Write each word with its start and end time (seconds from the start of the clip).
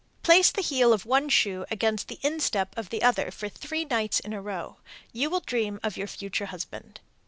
Place 0.23 0.49
the 0.49 0.63
heel 0.63 0.93
of 0.93 1.05
one 1.05 1.29
shoe 1.29 1.63
against 1.69 2.07
the 2.07 2.17
instep 2.23 2.75
of 2.75 2.89
the 2.89 3.03
other 3.03 3.29
for 3.29 3.47
three 3.47 3.85
nights 3.85 4.19
in 4.19 4.33
a 4.33 4.41
row. 4.41 4.77
You 5.13 5.29
will 5.29 5.41
dream 5.41 5.79
of 5.83 5.95
your 5.95 6.07
future 6.07 6.47
husband. 6.47 7.01